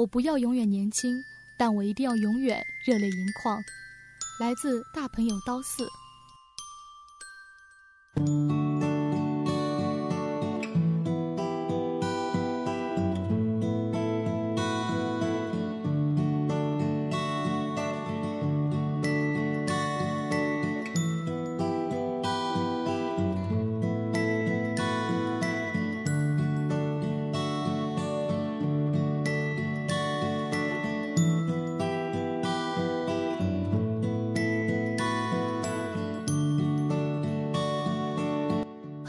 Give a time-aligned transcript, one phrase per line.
[0.00, 1.22] 我不要永远年轻，
[1.58, 3.62] 但我一定要永远热泪盈眶。
[4.40, 5.86] 来自大朋友刀四。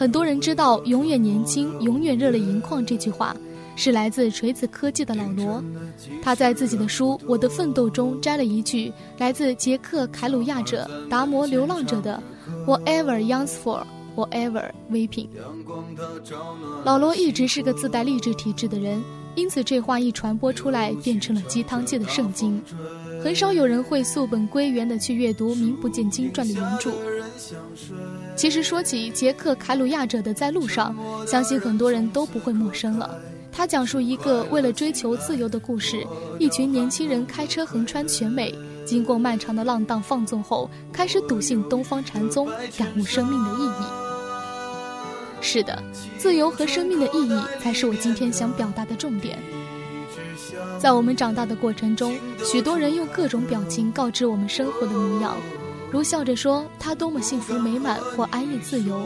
[0.01, 3.37] 很多人知道“永远年轻，永远热泪盈眶”这句话，
[3.75, 5.63] 是来自锤子科技的老罗。
[6.23, 12.19] 他在自己的书《我的奋斗》中摘了一句来自捷克凯鲁亚者达摩流浪者的
[12.65, 13.83] “Whatever youngs for,
[14.15, 15.27] whatever weeping”。
[16.83, 19.03] 老罗一直是个自带励志体质的人，
[19.35, 22.59] 因此这话一传播出来，变成了鸡汤界的圣经。
[23.23, 26.91] 很少有人会溯本归源的去阅读名不见经传的原著。
[28.35, 30.95] 其实说起杰克·凯鲁亚者的《在路上》，
[31.27, 33.19] 相信很多人都不会陌生了。
[33.51, 36.05] 他讲述一个为了追求自由的故事，
[36.39, 43.83] 一群年轻人开车横穿全美，经过漫长的浪荡放纵后，开始笃信东方禅宗，感悟生命的意义。
[45.41, 45.83] 是的，
[46.17, 49.37] 自由和生命的意义才是我今天想表达的重点。
[50.79, 55.35] 在我们长大的过程中，许多人用各种表情告知我们生活的模样，
[55.91, 59.05] 如笑着说他多么幸福美满或安逸自由，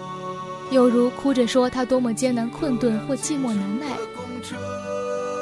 [0.72, 3.88] 又如哭着说他多么艰难困顿或寂寞难耐。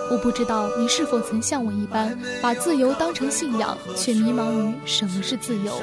[0.10, 5.74] 我不知道你是否曾像我一般，把自由当成信仰，却迷茫于什么是自由。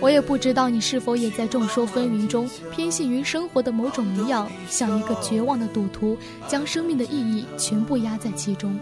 [0.00, 6.16] 我也不知道你是否也在众说纷纭中，偏信于生活的某种模样，像一个绝望的赌徒，
[6.48, 8.78] 将生命的意义全部压在其中。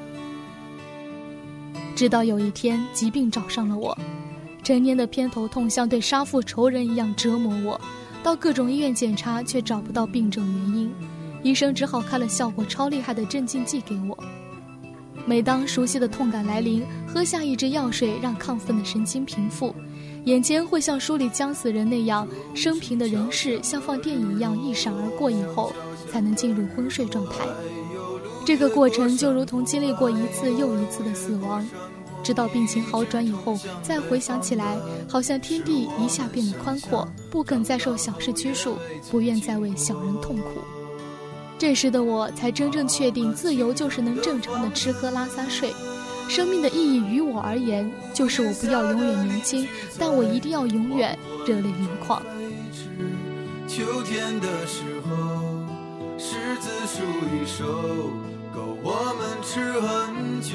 [1.97, 3.97] 直到有一天，疾病找上了我，
[4.71, 7.81] 成年的偏头痛像对杀父仇人一样折磨我，
[8.23, 10.95] 到各种医院检查却找不到病症原因，
[11.43, 14.17] 医生只好开了效果超厉害的镇静剂给我。
[15.27, 19.75] 每当熟悉的痛感来临，喝下一支药水让亢奋的神经平复，
[20.27, 25.73] 眼前会像书里将死人那样，生平的人事像放电影一样一闪而过，以后
[26.13, 27.45] 才能进入昏睡状态。
[28.47, 31.67] 这个过程就如同经历过一次又一次的死亡，
[32.23, 34.77] 直到病情好转以后，再回想起来，
[35.09, 38.77] 好像天地一下变得宽阔，不肯再受小事拘束，
[39.11, 40.61] 不愿再为小人痛苦。
[41.59, 45.73] 这时的我才真正确定，自由就是能正常的吃喝拉撒睡。
[46.29, 49.67] 生命的意义于我而言，就是我不要永远年轻，
[49.99, 52.23] 但我一定要永远热泪盈眶。
[53.67, 55.15] 秋天的时候，
[56.19, 57.03] 柿子树
[57.35, 58.11] 一收。
[58.53, 60.51] 够我们吃很久。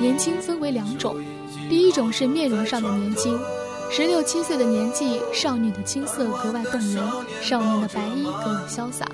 [0.00, 1.14] 年轻分为两种，
[1.68, 3.38] 第一种是面容上的年轻，
[3.90, 7.06] 十六七岁的年纪，少女的青涩格外动人，
[7.42, 9.06] 少年的白衣格外潇洒。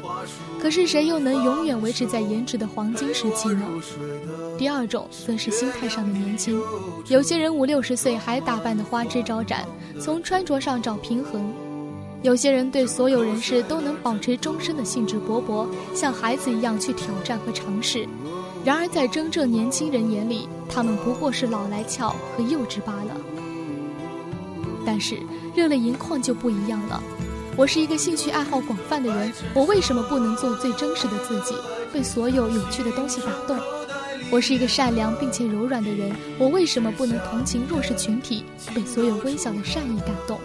[0.62, 3.66] 可是谁又能永远维持在颜值的黄金时期呢？
[4.56, 6.56] 第二种则是心态上的年轻，
[7.08, 9.66] 有些人五六十岁还打扮得花枝招展，
[10.00, 11.52] 从穿着上找平衡。
[12.22, 18.08] 有些人对所有人事都能保持终身的兴致勃勃，像孩子一样去挑战和尝试。
[18.66, 23.16] 然而，在真正年轻人眼里，他们不过是老来俏和幼稚罢了。
[24.84, 25.20] 但是，
[25.54, 27.00] 热泪盈眶就不一样了。
[27.56, 31.54] 我是一个兴趣爱好广泛的人，我为什么不能做最真实的自己，
[31.92, 33.56] 被所有有趣的东西打动？
[34.32, 38.44] 我是一个善良并且柔软的人，我为什么不能同情弱势群体，
[38.74, 40.40] 被所有微小的善意感动？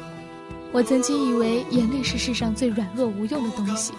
[0.73, 3.91] 我曾经以为眼泪是世上最软弱无用的东西，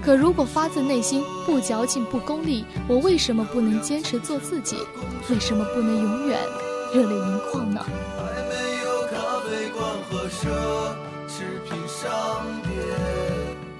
[0.00, 4.76] 可如果发自内心、不矫情、不功利，我为什么不能坚持做自己？
[5.28, 6.38] 为什么不能永远
[6.94, 7.84] 热泪盈眶呢？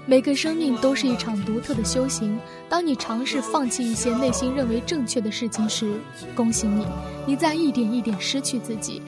[0.04, 2.36] 每个生命都是一场独特的修行。
[2.68, 6.00] 当你尝试放弃一些内心认为正确的事情时，
[6.34, 6.84] 恭喜你，
[7.24, 9.00] 你在一点一点失去自己。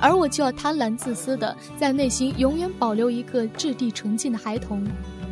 [0.00, 4.86] 而我就要贪婪自私的在内心永远保留一个质地纯净的孩童，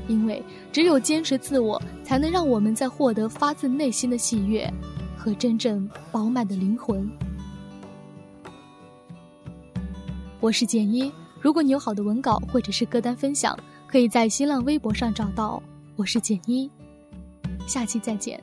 [0.08, 0.42] 因为
[0.72, 4.72] 只有坚持自我，才能让我们在获得发自内心的喜悦
[5.16, 7.08] 和真正饱满的灵魂。
[10.40, 11.10] 我是简一，
[11.40, 15.62] 如果你有好的文稿或者是歌单分享，可以在新浪微博上找到。
[15.96, 16.70] 我是简一，
[17.66, 18.42] 下期再见。